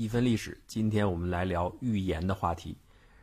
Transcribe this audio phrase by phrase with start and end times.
[0.00, 2.74] 一分历史，今天我们来聊预言的话题。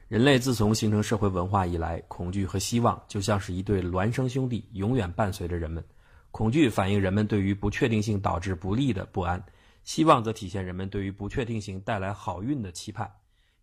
[0.08, 5.84] 人类自从形成社会文化以来，恐惧和希望就像是一对孪生兄弟，永远伴随着人们。
[6.30, 9.44] 恐惧反映人们对于不确定性导致不利的不安，
[9.86, 13.12] 希望则体现人们对于不确定性带来好运的期盼。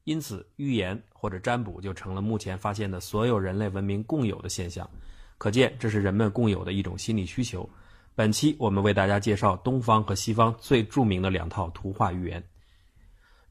[0.02, 4.90] 因此，预言或者占卜就成了目前发现的所有人类文明共有的现象。
[5.38, 7.70] 可见，这是人们共有的一种心理需求。
[8.16, 12.42] 本期我们为大家介绍东方和西方最著名的两套图画预言。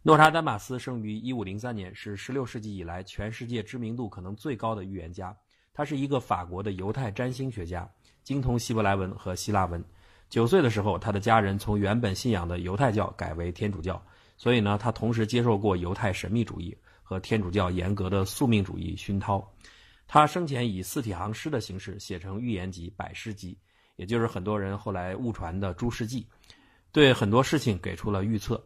[0.06, 5.34] 诺查丹马斯生于1503年，是16世纪以来全世界知名度可能最高的预言家。
[5.74, 7.90] 他是一个法国的犹太占星学家，
[8.22, 9.82] 精通希伯来文和希腊文。
[10.30, 14.06] 九岁的时候，他的家人从原本信仰的犹太教改为天主教，
[14.36, 19.42] 所以呢，他同时接受过犹太神秘主义和天主教严格的宿命主义熏陶。
[20.06, 23.54] 他生前以四体行诗的形式写成预言集《百诗集》，
[23.96, 26.24] 也就是很多人后来误传的《诸世纪》，
[26.92, 28.62] 对很多事情给出了预测。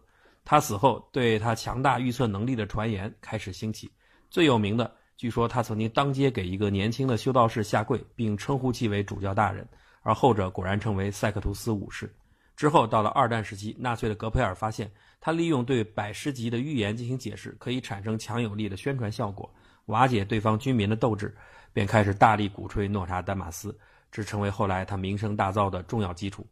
[0.50, 3.92] 他死后，对他强大预测能力的传言开始兴起。
[4.30, 9.68] 最有名的，据说他曾经当街给一个年轻的修道士下跪，并称呼其为主教大人，
[10.04, 12.10] 而后者果然成为塞克图斯五世。
[12.56, 14.90] 之后，到了二战时期，纳粹的格培尔发现，
[15.20, 19.54] 他利用对百诗集的预言进行解释，可以产生强有力的宣传效果，
[19.88, 21.36] 瓦解对方军民的斗志，
[21.74, 23.78] 便开始大力鼓吹诺查丹马斯，
[24.10, 26.48] 这成为后来他名声大噪的重要基础。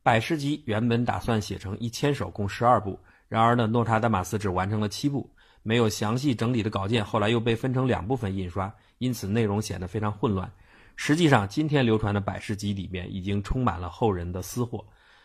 [0.00, 2.96] 百诗集原本打算写成一千首，共十二部。
[3.32, 5.26] 然而呢，诺查丹马斯只完成了七部，
[5.62, 10.52] 没有详细整理的稿件，后来又被分成两部分印刷，因此内容显得非常混乱。
[10.96, 14.84] 实际上，今天流传的百事集里面已经充满了后人的私货。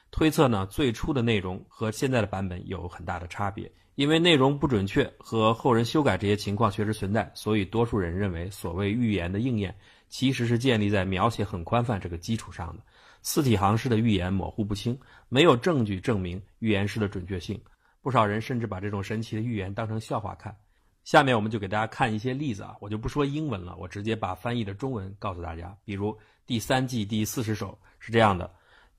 [0.09, 9.75] 推测呢，最初的内容和现在的版本有很大的差别，因为内容不准确和后人修改这些情况确实存在，所以多数人认为所谓预言的应验，
[10.07, 12.81] 其实是建立在描写很宽泛这个基础上的。
[13.21, 17.59] 四体行式的预言模糊不清，没有证据证明预言师的准确性。
[18.07, 20.55] 不少人甚至把这种神奇的预言当成笑话看。
[21.03, 25.77] 下面我们就给大家看一些例子啊，我就不说英文了，我直接把翻译的中文告诉大家。
[25.83, 28.49] 比如第三季第四十首是这样的：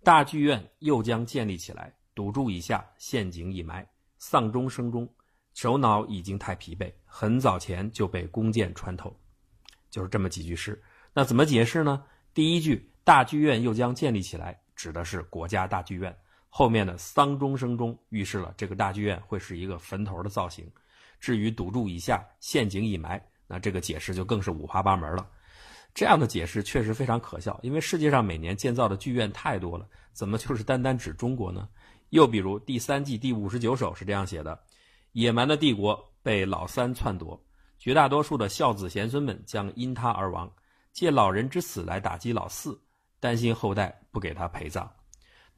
[0.05, 3.89] 大剧院又将建立起来，赌注已下，陷阱已埋，
[4.19, 5.09] 丧钟声中，
[5.55, 9.19] 首脑已经太疲惫，很早前就被弓箭穿透。
[9.89, 10.79] 就是这么几句诗。
[11.15, 12.05] 那怎么解释呢？
[12.35, 16.15] 第一句“大剧院又将建立起来”指的是国家大剧院。
[16.59, 20.69] 后面的丧钟声中预示了这个大剧院会是一个坟头的造型。
[21.21, 25.25] 至于堵住以下，陷阱已埋，那这个解释就更是五花八门了。
[25.95, 31.69] 这样的解释确实非常可笑，因为世界上每年建造的剧院太多了，怎么就是单单指中国呢？
[32.09, 34.61] 又比如第三季第五十九首是这样写的：
[35.13, 37.41] 野蛮的帝国被老三篡夺，
[37.79, 40.53] 绝大多数的孝子贤孙们将因他而亡，
[40.93, 42.77] 借老人之死来打击老四，
[43.21, 44.93] 担心后代不给他陪葬。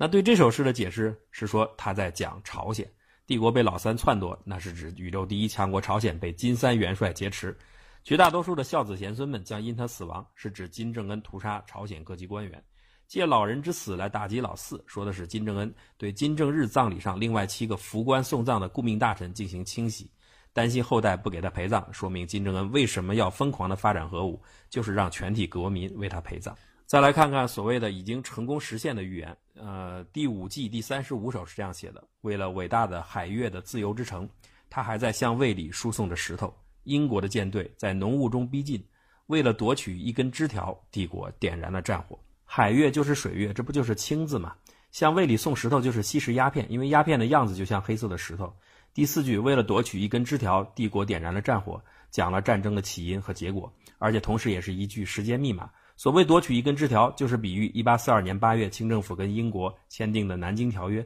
[0.02, 2.90] 那对这首诗的解释是说，他在讲朝鲜
[3.26, 7.54] 帝国被老三篡夺，那是指宇宙第一强国朝鲜被金三元帅劫持，
[8.02, 12.64] 绝大多数的孝子贤孙们将因他死亡，是指金正恩屠杀朝鲜各级官员，
[13.06, 20.10] 借老人之死来打击老四，说的是金正恩对金正日葬礼上另外七个服官送葬的顾命大臣进行清洗，
[20.54, 24.40] 担心后代不给他陪葬，说明金正恩为什么要疯狂的发展核武，
[24.70, 26.56] 就是让全体国民为他陪葬。
[26.90, 29.36] 再来看看所谓的已经成功实现的预言。
[29.54, 34.28] 呃，第五季第三十五首是这样写的：为了伟大的海月的自由之城，
[34.68, 36.52] 他还在向卫里输送着石头。
[36.82, 38.84] 英国的舰队在浓雾中逼近，
[39.28, 42.18] 为了夺取一根枝条，帝国点燃了战火。
[42.44, 44.56] 海月就是水月，这不就是青字吗？
[44.90, 48.52] 向卫里送石头就是吸食鸦片，因为鸦片的样子就像黑色的石头。
[48.92, 51.80] 第四句为了夺取一根枝条，帝国点燃了战火，
[52.10, 55.70] 讲了战争的起因和结果，而且同时也是一句时间密码。
[56.00, 61.02] 所谓夺取一根枝条，就是比喻一八四二年八月清政府跟英国签订的《南京条约》，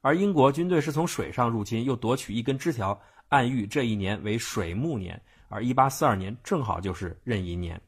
[0.00, 5.20] 而英国军队是从水上入侵，又夺取一根枝条，暗喻这一年为水木年，
[5.50, 7.78] 而一八四二年正好就是壬寅年。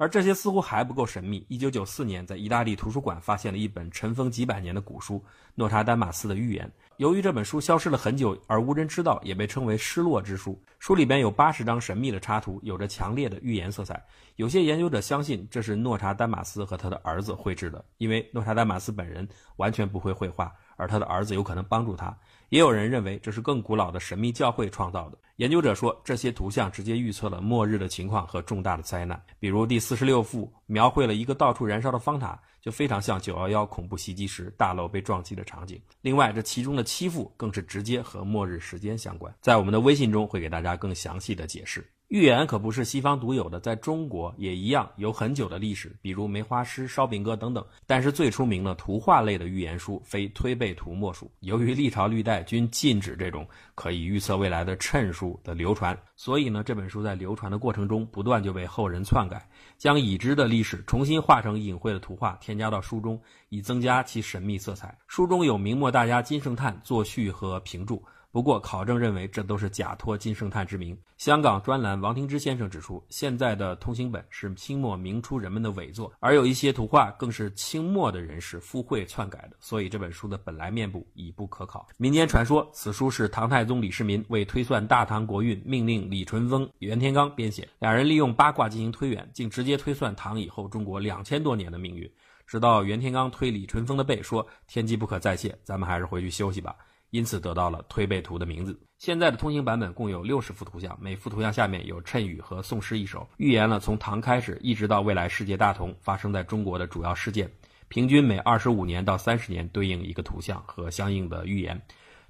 [0.00, 1.44] 而这些似乎还不够神秘。
[1.50, 5.16] 1994年，在意大利图书馆发现了一本尘封几百年的古书
[5.54, 6.66] 《诺查丹马斯的预言》。
[6.96, 10.58] 由于这本书消失了很久而无人知道，也被称为“失落之书”。
[10.80, 14.02] 书里边有八十张神秘的插图，有着强烈的预言色彩。
[14.36, 20.50] 有些研究者相信这是诺查丹马斯和他的儿子绘制的，因为诺查丹马斯本人完全不会绘画，
[20.80, 22.16] 而他的儿子有可能帮助他。
[22.48, 25.18] 也有人认为这是更古老的神秘教会创造的。
[25.36, 29.22] 研究者说，这些图像直接预测了末日的情况和重大的灾难。
[29.38, 35.80] 比如第四十六幅描绘了一个到处燃烧的方塔，就非常像九幺幺恐怖袭击时大楼被撞击的场景。
[36.00, 39.32] 另外，这其中的七幅更是直接和末日时间相关。
[39.40, 41.88] 在我们的微信中会给大家更详细的解释。
[42.10, 47.64] 预言可不是西方独有的，在中国也一样有很久的历史，比如梅花诗、烧饼歌等等。
[47.86, 51.30] 但是最出名的图画类的预言书，非推背图莫属。
[51.38, 53.46] 由于历朝历代均禁止这种
[53.76, 59.48] 可以预测未来的谶书的流传，所以呢，这本书在流传的过程中，不断就被后人篡改，
[59.78, 64.98] 将已知的历史重新画成隐晦的图画，添加到书中，以增加其神秘色彩。
[65.06, 68.02] 书中有明末大家金圣叹作序和评注。
[68.32, 70.96] 不过，考证认为这都是假托金圣叹之名。
[71.16, 81.88] 香港专栏王廷之先生指出，现在的通行本是清末明初人们的伪作，而有一些图画更是清末的人士附会篡改的，所以这本书的本来面目已不可考。
[81.96, 92.08] 民间传说，此书是唐太宗李世民为推算大唐国运，命令李淳风、袁天罡编写，两人利用八卦进行推演，竟直接推算唐以后中国两千多年的命运。
[92.46, 96.74] 直到袁天罡推李淳风的背，说天机不可再泄，咱们还是回去休息吧。
[97.10, 98.78] 因此得到了推背图的名字。
[98.98, 107.50] 现在的通行版本共有六十幅图像，每幅图像下面有谶语和宋诗一首，预言了从唐开始一直到未来世界大同发生在中国的主要事件。
[107.88, 111.80] 平均每二十五年到三十年对应一个图像和相应的预言。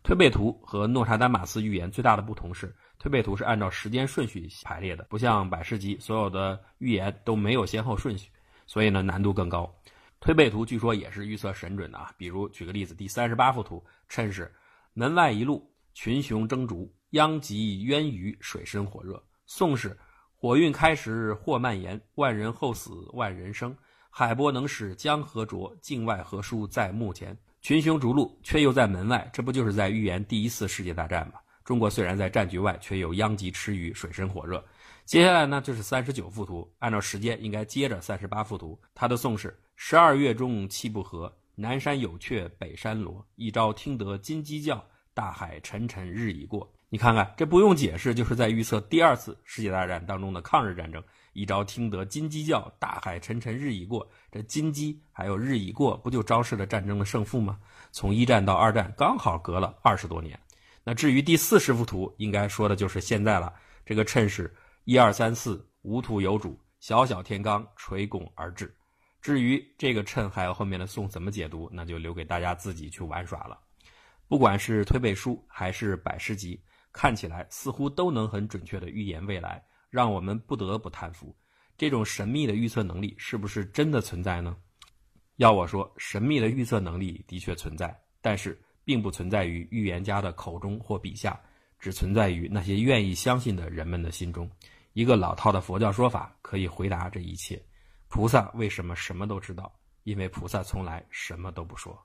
[0.03, 8.31] 推背图和诺查丹马斯预言最大的不同是，推背图是按照时间顺序排列的，不像百事集所有的预言都没有先后顺序，
[8.67, 9.71] 所以呢难度更高。
[10.21, 14.51] 推背图据说也是预测神准的啊，比如举个例子，第三十八幅图谶是。
[15.01, 19.25] 门外一路群雄争逐，殃及渊鱼，水深火热。
[19.47, 19.99] 宋是
[20.35, 23.75] 火运开时祸蔓延，万人后死万人生。
[24.11, 27.35] 海波能使江河浊，境外何殊在目前？
[27.63, 31.41] 群雄逐鹿，却又在门外，这不就是在预言第一次世界大战吗？
[31.65, 34.63] 中国虽然在战局外，却又殃及池鱼，水深火热。
[35.07, 38.79] 接下来呢，就是三十九幅图，按照时间应该接着三十八幅图。
[38.95, 41.35] 他的宋是十二月中气不和。
[41.57, 43.23] 南山有雀，北山罗。
[43.35, 44.83] 一朝听得金鸡叫，
[45.21, 46.67] 大海沉沉日已过。
[46.89, 51.05] 你看看，这不用解释，就是在预测第二次世界大战当中的抗日战争。
[51.35, 54.11] 一朝听得金鸡叫，大海沉沉日已过。
[54.33, 57.59] 这金鸡还有日已过，不就昭示了战争的胜负吗？
[57.93, 60.41] 从一战到二战，刚好隔了二十多年。
[60.83, 63.53] 那至于第四十幅图，应该说的就是现在了。
[63.85, 64.51] 这个谶是：
[64.85, 68.75] 一二三四，无土有主，小小天罡垂拱而至。
[69.21, 73.59] 至于这个谶还有后面的宋怎么解读，那就留给大家自己去玩耍了。
[74.31, 76.63] 不管是推背书还是百诗集，
[76.93, 79.61] 看起来似乎都能很准确的预言未来，
[79.91, 81.35] 让我们不得不叹服：
[81.77, 84.57] 这种神秘的预测能力是不是真的存在呢？
[85.39, 91.37] 要我说，神秘的预测能力的确存在，但是并不存在于预言家的口中或笔下，
[91.81, 94.49] 只存在于那些愿意相信的人们的心中。
[94.93, 97.61] 一个老套的佛教说法可以回答这一切。
[98.07, 99.77] 菩萨为什么什么都知道？
[100.05, 102.01] 因为菩萨从来什么都不说。